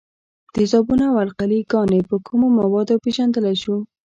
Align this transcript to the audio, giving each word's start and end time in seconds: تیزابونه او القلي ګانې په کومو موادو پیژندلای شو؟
تیزابونه 0.53 1.03
او 1.11 1.17
القلي 1.25 1.59
ګانې 1.71 1.99
په 2.09 2.15
کومو 2.25 2.47
موادو 2.59 3.01
پیژندلای 3.03 3.55
شو؟ 3.63 3.75